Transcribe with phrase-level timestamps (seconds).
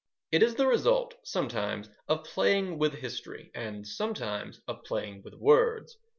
[0.31, 5.95] It is the result, sometimes, of playing with history and, sometimes, of playing with words.